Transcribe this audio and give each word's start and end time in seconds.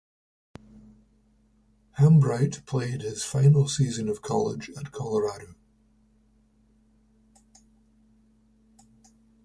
Hambright 1.99 2.65
played 2.65 3.03
his 3.03 3.23
final 3.23 3.67
season 3.69 4.09
of 4.09 4.23
college 4.23 4.71
at 4.75 4.91
Colorado. 4.91 5.53